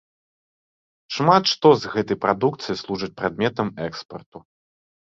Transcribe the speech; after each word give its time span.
Шмат 1.17 1.43
што 1.53 1.73
з 1.83 1.93
гэтай 1.97 2.17
прадукцыі 2.27 2.81
служыць 2.83 3.15
прадметам 3.21 3.67
экспарту. 3.91 4.37